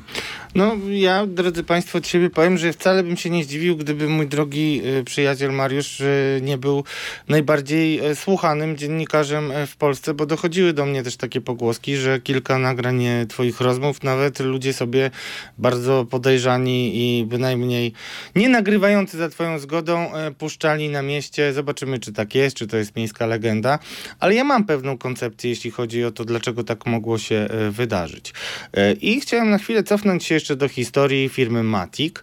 [0.55, 4.27] No ja, drodzy Państwo, od siebie powiem, że wcale bym się nie zdziwił, gdyby mój
[4.27, 6.85] drogi y, przyjaciel Mariusz y, nie był
[7.29, 13.05] najbardziej słuchanym dziennikarzem w Polsce, bo dochodziły do mnie też takie pogłoski, że kilka nagrań
[13.29, 15.11] Twoich rozmów nawet ludzie sobie
[15.59, 17.93] bardzo podejrzani i bynajmniej
[18.37, 21.53] nie nagrywający za Twoją zgodą puszczali na mieście.
[21.53, 23.79] Zobaczymy, czy tak jest, czy to jest miejska legenda.
[24.21, 28.33] Ale ja mam pewną koncepcję, jeśli chodzi o to, dlaczego tak mogło się e, wydarzyć.
[28.73, 32.15] E, I chciałem na chwilę cofnąć się jeszcze do historii firmy Matic,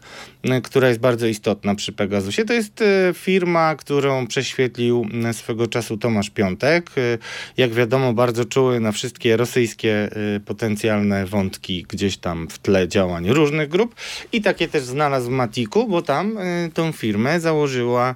[0.63, 2.45] która jest bardzo istotna przy Pegasusie.
[2.45, 6.91] To jest e, firma, którą prześwietlił m, swego czasu Tomasz Piątek.
[7.57, 10.09] Jak wiadomo, bardzo czuły na wszystkie rosyjskie
[10.45, 13.95] potencjalne wątki gdzieś tam w tle działań różnych grup.
[14.31, 16.37] I takie też znalazł w Matiku, bo tam
[16.73, 18.15] tą firmę założyła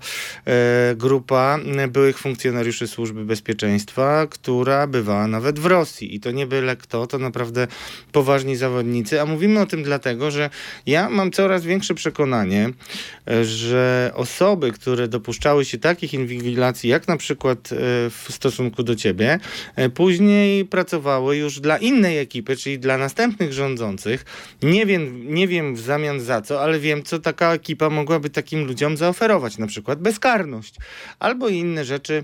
[0.95, 6.15] grupa byłych funkcjonariuszy służby bezpieczeństwa, która bywała nawet w Rosji.
[6.15, 7.67] I to nie byle kto, to naprawdę
[8.11, 9.21] poważni zawodnicy.
[9.21, 10.49] A mówimy o tym dlatego, że
[10.85, 17.17] ja mam coraz większe przekonanie, e, że osoby, które dopuszczały się takich inwigilacji, jak na
[17.17, 17.75] przykład e,
[18.09, 19.39] w stosunku do ciebie,
[19.75, 24.25] e, później pracowały już dla innej ekipy, czyli dla następnych rządzących.
[24.63, 28.65] Nie wiem, nie wiem w zamian za co, ale wiem, co taka ekipa mogłaby takim
[28.65, 30.75] ludziom zaoferować, na przykład bezkarność
[31.19, 32.23] albo inne rzeczy.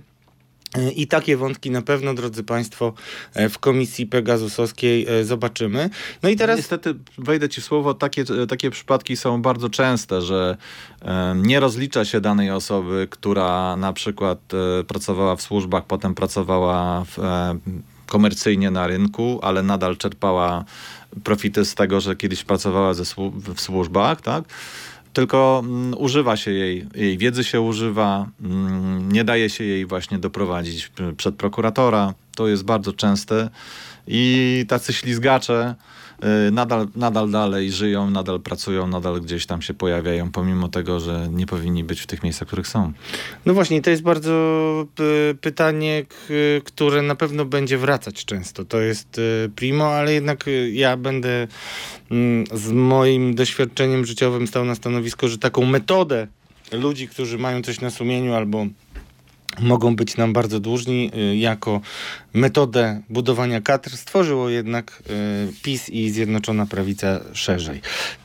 [0.78, 2.94] E, I takie wątki na pewno, drodzy Państwo,
[3.34, 5.90] e, w komisji Pegasusowskiej e, zobaczymy.
[6.24, 6.58] No i teraz.
[6.58, 10.58] Niestety, wejdę ci w słowo, takie, takie przypadki są bardzo częste, że
[11.36, 14.40] nie rozlicza się danej osoby, która na przykład
[14.88, 17.18] pracowała w służbach, potem pracowała w,
[18.08, 20.66] komercyjnie na rynku, ale nadal czerpała
[21.24, 23.04] profity z tego, że kiedyś pracowała ze,
[23.56, 24.44] w służbach, tak?
[25.14, 30.20] Tylko mm, używa się jej, jej wiedzy się używa, mm, nie daje się jej właśnie
[30.20, 32.14] doprowadzić przed prokuratora.
[32.36, 33.50] To jest bardzo częste
[34.08, 35.76] i tacy ślizgacze
[36.52, 41.46] nadal, nadal dalej żyją, nadal pracują, nadal gdzieś tam się pojawiają, pomimo tego, że nie
[41.46, 42.94] powinni być w tych miejscach, w których są.
[43.46, 44.32] No właśnie, to jest bardzo
[45.32, 46.06] y, pytanie,
[46.64, 48.66] które na pewno będzie wracać często.
[48.66, 51.48] To jest y, primo, ale jednak y, ja będę
[52.12, 56.28] mm, z moim doświadczeniem życiowym stał na stanowisku, że taką metodę
[56.72, 58.66] ludzi, którzy mają coś na sumieniu albo
[59.60, 61.82] mogą być nam bardzo dłużni, y, jako
[62.34, 65.04] metodę budowania kadr stworzyło jednak
[65.50, 67.82] y, PiS i Zjednoczona Prawica szerzej.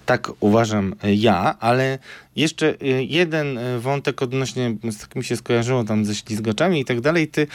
[0.06, 1.98] Tak uważam ja, ale
[2.36, 7.28] jeszcze jeden wątek odnośnie, tak mi się skojarzyło tam ze ślizgaczami i tak dalej.
[7.28, 7.46] Ty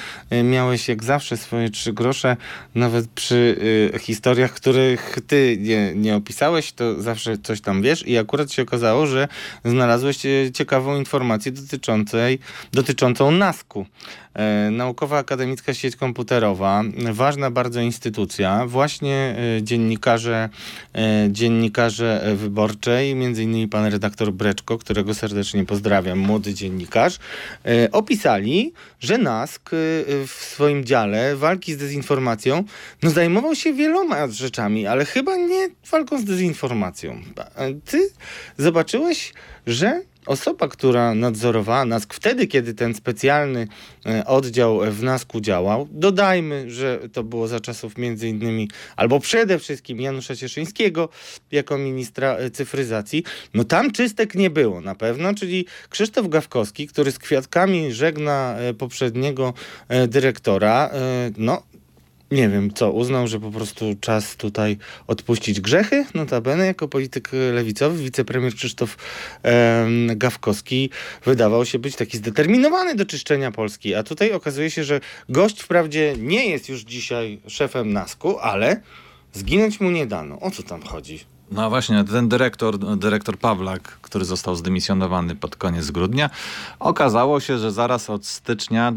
[0.44, 2.38] miałeś jak zawsze swoje trzy grosze,
[2.76, 3.60] nawet przy
[4.00, 9.08] historiach, których ty nie, nie opisałeś, to zawsze coś tam wiesz i akurat się okazało,
[9.08, 9.28] że
[9.66, 10.18] znalazłeś
[10.54, 12.40] ciekawą informację dotyczącej,
[12.72, 13.86] dotyczącą NASK-u.
[14.72, 20.50] Naukowa Akademicka Sieć Komputerowa, ważna bardzo instytucja, właśnie dziennikarze,
[21.30, 27.20] dziennikarze wyborczej, między innymi pan redaktor Breczko, którego serdecznie pozdrawiam, młody dziennikarz,
[27.66, 29.78] e, opisali, że NASK e,
[30.28, 32.64] w swoim dziale walki z dezinformacją
[33.04, 37.22] no, zajmował się wieloma rzeczami, ale chyba nie walką z dezinformacją.
[37.86, 38.10] Ty
[38.58, 39.34] zobaczyłeś,
[39.68, 43.68] że osoba, która nadzorowała NASK wtedy, kiedy ten specjalny
[44.06, 49.60] e, oddział w NASK-u działał, dodajmy, że to było za czasów między innymi, albo przede
[49.60, 51.10] wszystkim Janusza Cieszyńskiego
[51.52, 57.12] jako ministra e, cyfryzacji, no tam czystek nie było na pewno, czyli Krzysztof Gawkowski, który
[57.12, 59.54] z kwiatkami żegna e, poprzedniego
[60.08, 60.90] dyrektora,
[61.38, 61.64] no
[62.32, 66.06] nie wiem co, uznał, że po prostu czas tutaj odpuścić grzechy.
[66.14, 68.98] Notabene jako polityk lewicowy wicepremier Krzysztof
[69.44, 70.90] e, Gawkowski
[71.26, 76.16] wydawał się być taki zdeterminowany do czyszczenia Polski, a tutaj okazuje się, że gość wprawdzie
[76.18, 78.82] nie jest już dzisiaj szefem NASK-u, ale
[79.34, 80.40] zginąć mu nie dano.
[80.40, 81.31] O co tam chodzi?
[81.52, 86.30] No właśnie, ten dyrektor, dyrektor Pawlak, który został zdymisjonowany pod koniec grudnia,
[86.80, 88.94] okazało się, że zaraz od stycznia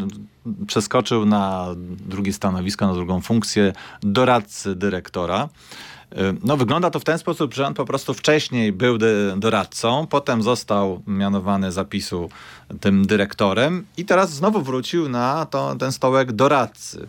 [0.67, 1.69] przeskoczył na
[2.07, 5.49] drugie stanowisko, na drugą funkcję doradcy dyrektora.
[6.45, 8.99] No, wygląda to w ten sposób, że on po prostu wcześniej był
[9.37, 12.31] doradcą, potem został mianowany zapisu
[12.81, 17.07] tym dyrektorem i teraz znowu wrócił na to, ten stołek doradcy.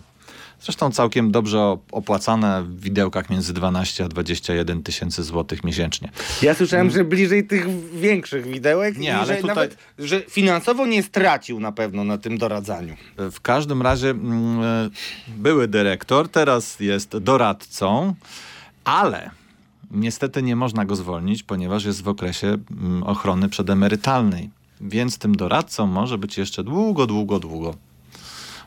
[0.60, 6.12] Zresztą całkiem dobrze opłacane w widełkach między 12 a 21 tysięcy złotych miesięcznie.
[6.42, 9.56] Ja słyszałem, że bliżej tych większych widełek nie, ale że tutaj...
[9.56, 12.96] nawet, że finansowo nie stracił na pewno na tym doradzaniu.
[13.18, 14.90] W każdym razie mm, e,
[15.28, 18.16] były dyrektor, teraz jest doradcą,
[18.84, 19.32] ale
[19.92, 24.50] niestety nie można go zwolnić, ponieważ jest w okresie mm, ochrony przedemerytalnej.
[24.82, 27.76] Więc tym doradcą może być jeszcze długo, długo, długo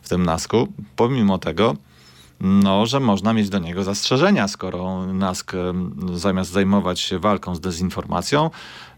[0.08, 0.68] w tym NASK-u.
[0.96, 1.76] Pomimo tego,
[2.40, 5.52] no, że można mieć do niego zastrzeżenia, skoro NASK
[6.14, 8.50] zamiast zajmować się walką z dezinformacją,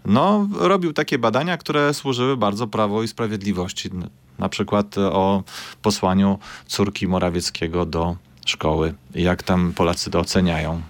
[0.05, 3.90] no, robił takie badania, które służyły bardzo Prawo i Sprawiedliwości.
[4.38, 5.42] Na przykład o
[5.83, 8.94] posłaniu córki Morawieckiego do szkoły.
[9.14, 10.83] Jak tam Polacy to oceniają.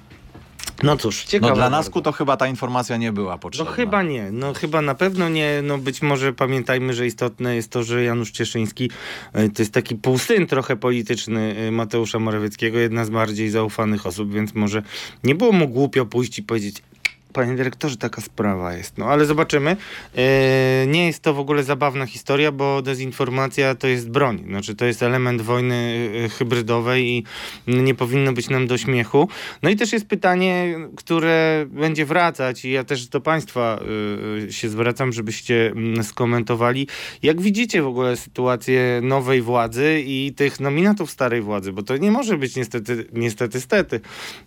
[0.83, 1.51] No cóż, ciekawe.
[1.51, 3.71] No dla Nasku to chyba ta informacja nie była potrzebna.
[3.71, 5.63] No chyba nie, no chyba na pewno nie.
[5.63, 8.91] No być może pamiętajmy, że istotne jest to, że Janusz Cieszyński
[9.33, 14.33] e, to jest taki półsyn trochę polityczny e, Mateusza Morawieckiego, jedna z bardziej zaufanych osób,
[14.33, 14.83] więc może
[15.25, 16.83] nie było mu głupio pójść i powiedzieć
[17.33, 18.99] Panie dyrektorze, taka sprawa jest.
[18.99, 19.77] No ale zobaczymy.
[20.17, 24.45] E, nie jest to w ogóle zabawna historia, bo dezinformacja to jest broń.
[24.49, 27.25] Znaczy, to jest element wojny e, hybrydowej i
[27.67, 29.29] nie powinno być nam do śmiechu.
[29.63, 33.81] No i też jest pytanie, które będzie wracać, i ja też do Państwa
[34.49, 36.89] e, się zwracam, żebyście mm, skomentowali.
[37.23, 41.73] Jak widzicie w ogóle sytuację nowej władzy i tych nominatów starej władzy?
[41.73, 44.01] Bo to nie może być niestety, niestety, stety.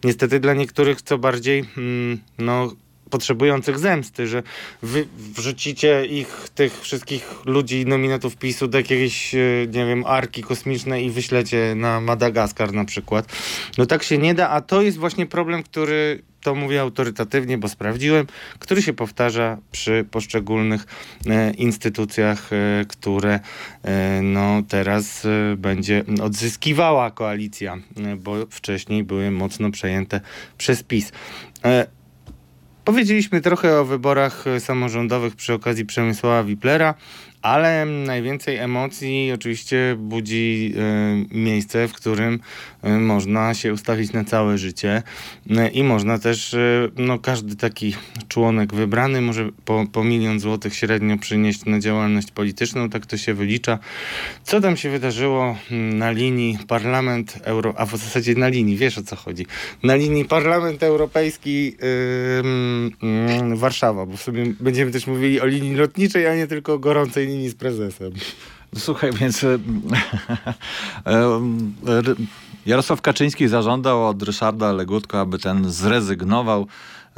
[0.04, 2.73] Niestety dla niektórych co bardziej, mm, no
[3.14, 4.44] potrzebujących zemsty, że
[4.82, 11.06] wy wrzucicie ich, tych wszystkich ludzi, nominatów PiSu do jakiejś, e, nie wiem, arki kosmicznej
[11.06, 13.26] i wyślecie na Madagaskar na przykład.
[13.78, 17.70] No tak się nie da, a to jest właśnie problem, który to mówię autorytatywnie, bo
[17.70, 18.28] sprawdziłem,
[18.60, 20.86] który się powtarza przy poszczególnych
[21.26, 23.40] e, instytucjach, e, które
[23.84, 30.22] e, no, teraz e, będzie odzyskiwała koalicja, e, bo wcześniej były mocno przejęte
[30.58, 31.12] przez PiS.
[32.86, 36.94] Powiedzieliśmy trochę o wyborach samorządowych przy okazji Przemysława Wiplera
[37.44, 40.74] ale najwięcej emocji oczywiście budzi
[41.32, 42.40] y, miejsce, w którym
[42.86, 45.04] y, można się ustawić na całe życie.
[45.52, 46.56] Y, i można też,
[46.98, 47.96] no każdy taki
[48.28, 53.34] członek wybrany może po, po milion złotych średnio przynieść na działalność polityczną, tak to się
[53.34, 53.80] wylicza.
[54.44, 58.98] Co tam się wydarzyło mm, na linii Parlament Euro, a w zasadzie na linii, wiesz
[58.98, 59.46] o co chodzi,
[59.84, 66.28] na linii Parlament Europejski mm, Warszawa, bo w sumie będziemy też mówili o linii lotniczej,
[66.28, 68.12] a nie tylko o gorącej linii z prezesem.
[68.78, 69.58] Słuchaj, więc e,
[71.08, 72.02] e,
[72.66, 76.68] Jarosław Kaczyński zażądał od Ryszarda Legutko, aby ten zrezygnował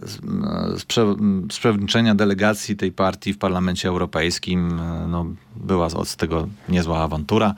[0.04, 1.16] z, prze,
[1.52, 4.80] z przewodniczenia delegacji tej partii w Parlamencie Europejskim.
[5.08, 7.56] No, była od tego niezła awantura.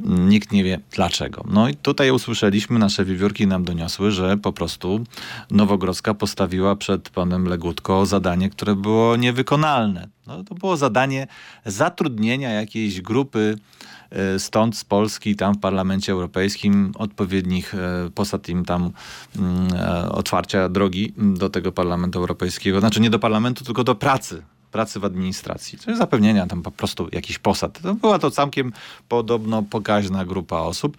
[0.00, 1.44] Nikt nie wie dlaczego.
[1.50, 5.04] No i tutaj usłyszeliśmy, nasze wiewiórki nam doniosły, że po prostu
[5.50, 10.08] Nowogrodzka postawiła przed panem Legutko zadanie, które było niewykonalne.
[10.26, 11.26] No, to było zadanie
[11.66, 13.56] zatrudnienia jakiejś grupy
[14.05, 14.05] e,
[14.38, 18.90] stąd z Polski, tam w Parlamencie Europejskim, odpowiednich e, posad im tam
[19.36, 22.80] mm, e, otwarcia drogi do tego Parlamentu Europejskiego.
[22.80, 24.42] Znaczy nie do parlamentu, tylko do pracy
[24.76, 27.80] pracy w administracji, czyli zapewnienia tam po prostu jakiś posad.
[27.82, 28.72] To była to całkiem
[29.08, 30.96] podobno pokaźna grupa osób.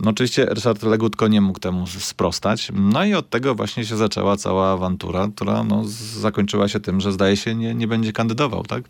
[0.00, 2.68] No oczywiście Ryszard Legutko nie mógł temu sprostać.
[2.74, 5.82] No i od tego właśnie się zaczęła cała awantura, która no,
[6.20, 8.84] zakończyła się tym, że zdaje się nie, nie będzie kandydował, tak?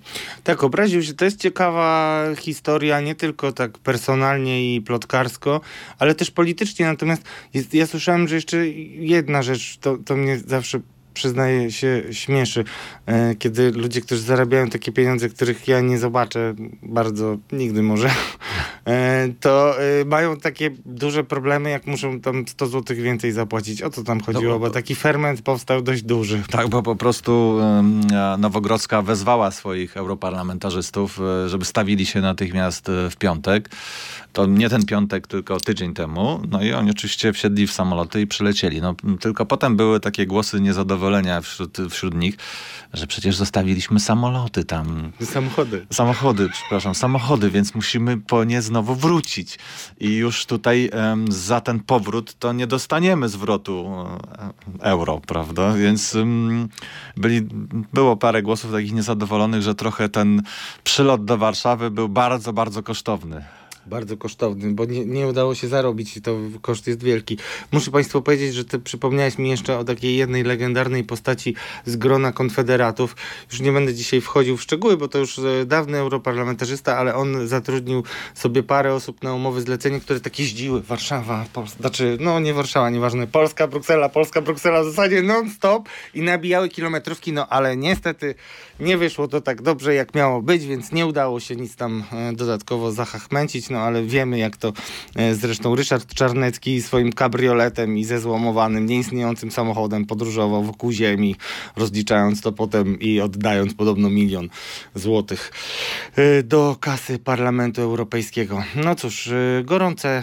[0.44, 1.14] Tak, obraził się.
[1.14, 5.61] To jest ciekawa historia, nie tylko tak personalnie i plotkarsko,
[5.98, 6.87] ale też politycznie.
[6.87, 7.22] Natomiast
[7.55, 10.81] jest, ja słyszałem, że jeszcze jedna rzecz, to, to mnie zawsze
[11.18, 12.64] przyznaję się, śmieszy,
[13.07, 18.11] e, kiedy ludzie, którzy zarabiają takie pieniądze, których ja nie zobaczę bardzo nigdy może,
[19.40, 23.83] to e, mają takie duże problemy, jak muszą tam 100 zł więcej zapłacić.
[23.83, 24.53] O co tam chodziło?
[24.53, 26.42] No, bo, bo taki ferment powstał dość duży.
[26.51, 27.59] Tak, bo po prostu
[28.39, 33.70] Nowogrodzka wezwała swoich europarlamentarzystów, żeby stawili się natychmiast w piątek.
[34.32, 36.43] To nie ten piątek, tylko tydzień temu.
[36.51, 38.80] No i oni oczywiście wsiedli w samoloty i przylecieli.
[38.80, 42.36] No, tylko potem były takie głosy niezadowolenia wśród, wśród nich,
[42.93, 45.12] że przecież zostawiliśmy samoloty tam.
[45.22, 45.86] Samochody.
[45.93, 49.59] Samochody, przepraszam, samochody, więc musimy po nie znowu wrócić.
[50.01, 54.18] I już tutaj um, za ten powrót to nie dostaniemy zwrotu um,
[54.81, 55.72] euro, prawda?
[55.72, 56.68] Więc um,
[57.16, 57.43] byli,
[57.93, 60.43] było parę głosów takich niezadowolonych, że trochę ten
[60.85, 63.57] przylot do Warszawy był bardzo, bardzo kosztowny
[63.89, 67.39] bardzo kosztowny, bo nie, nie udało się zarobić i to koszt jest wielki.
[67.72, 71.55] Muszę Państwu powiedzieć, że ty przypomniałeś mi jeszcze o takiej jednej legendarnej postaci
[71.86, 73.16] z grona konfederatów.
[73.51, 77.49] Już nie będę dzisiaj wchodził w szczegóły, bo to już e, dawny europarlamentarzysta, ale on
[77.49, 78.03] zatrudnił
[78.34, 80.82] sobie parę osób na umowy zlecenie, które takie jeździły.
[80.82, 86.22] Warszawa, Polska, znaczy, no nie Warszawa, nieważne, Polska, Bruksela, Polska, Bruksela, w zasadzie non-stop i
[86.22, 88.34] nabijały kilometrówki, no ale niestety
[88.80, 92.32] nie wyszło to tak dobrze, jak miało być, więc nie udało się nic tam e,
[92.32, 94.72] dodatkowo zahachmęcić, no no ale wiemy jak to
[95.16, 101.37] e, zresztą Ryszard Czarnecki swoim kabrioletem i ze złomowanym, nieistniejącym samochodem podróżował wokół ziemi,
[101.76, 104.49] rozliczając to potem i oddając podobno milion
[104.95, 105.53] złotych
[106.16, 108.62] e, do kasy Parlamentu Europejskiego.
[108.85, 110.22] No cóż, e, gorące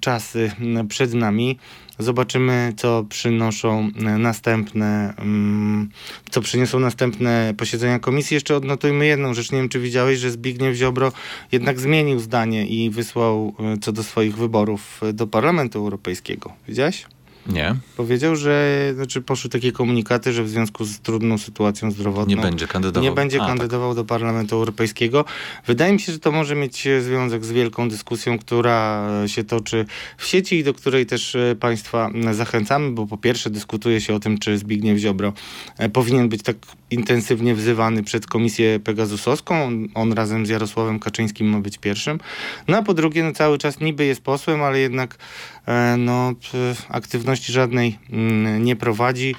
[0.00, 0.52] czasy
[0.88, 1.58] przed nami.
[1.98, 5.88] Zobaczymy, co przynoszą e, następne, mm,
[6.30, 8.34] co przyniosą następne posiedzenia komisji.
[8.34, 9.52] Jeszcze odnotujmy jedną rzecz.
[9.52, 11.12] Nie wiem, czy widziałeś, że Zbigniew Ziobro
[11.52, 16.52] jednak zmienił zdanie i wysłał e, co do swoich wyborów e, do Parlamentu Europejskiego.
[16.68, 17.06] Widziałeś?
[17.46, 17.74] Nie.
[17.96, 22.66] Powiedział, że znaczy poszły takie komunikaty, że w związku z trudną sytuacją zdrowotną nie będzie
[22.66, 23.96] kandydował, nie będzie A, kandydował tak.
[23.96, 25.24] do Parlamentu Europejskiego.
[25.66, 29.86] Wydaje mi się, że to może mieć związek z wielką dyskusją, która się toczy
[30.18, 34.20] w sieci i do której też e, Państwa zachęcamy, bo po pierwsze dyskutuje się o
[34.20, 35.32] tym, czy Zbigniew Ziobro
[35.78, 36.56] e, powinien być tak
[36.90, 39.64] intensywnie wzywany przed komisję Pegasusowską.
[39.64, 42.20] On, on razem z Jarosławem Kaczyńskim ma być pierwszym.
[42.68, 45.18] No a po drugie, no cały czas niby jest posłem, ale jednak
[45.98, 46.32] no,
[46.88, 49.34] aktywności żadnej mm, nie prowadzi.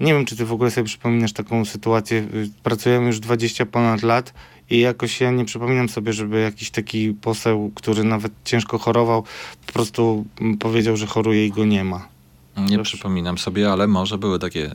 [0.00, 2.26] Nie wiem, czy ty w ogóle sobie przypominasz taką sytuację.
[2.62, 4.34] Pracujemy już 20 ponad lat
[4.70, 9.24] i jakoś ja nie przypominam sobie, żeby jakiś taki poseł, który nawet ciężko chorował,
[9.66, 10.24] po prostu
[10.60, 12.08] powiedział, że choruje i go nie ma.
[12.70, 14.72] Nie przypominam sobie, ale może były takie y,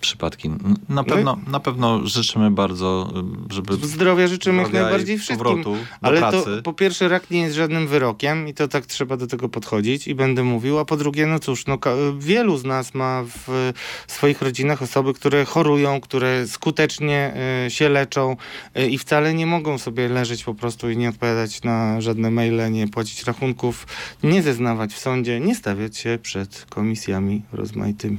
[0.00, 0.50] przypadki.
[0.88, 3.12] Na pewno, no na pewno życzymy bardzo,
[3.50, 3.76] y, żeby...
[3.86, 5.64] Zdrowia życzymy jak najbardziej wszystkim.
[6.00, 6.44] Ale pracy.
[6.44, 10.08] to po pierwsze rak nie jest żadnym wyrokiem i to tak trzeba do tego podchodzić
[10.08, 11.78] i będę mówił, a po drugie, no cóż, no,
[12.18, 13.72] wielu z nas ma w
[14.06, 17.34] swoich rodzinach osoby, które chorują, które skutecznie
[17.66, 18.36] y, się leczą
[18.78, 22.72] y, i wcale nie mogą sobie leżeć po prostu i nie odpowiadać na żadne maile,
[22.72, 23.86] nie płacić rachunków,
[24.22, 27.21] nie zeznawać w sądzie, nie stawiać się przed komisjami
[27.52, 28.18] rozmaitymi.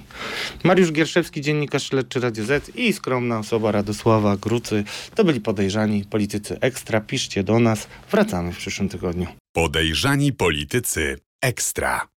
[0.63, 4.83] Mariusz Gierszewski, dziennikarz śledczy Radio Z i skromna osoba Radosława Grucy.
[5.15, 7.01] To byli podejrzani politycy ekstra.
[7.01, 7.87] Piszcie do nas.
[8.11, 9.27] Wracamy w przyszłym tygodniu.
[9.55, 12.07] Podejrzani politycy ekstra.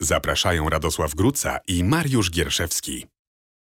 [0.00, 3.06] Zapraszają Radosław Gruca i Mariusz Gierszewski.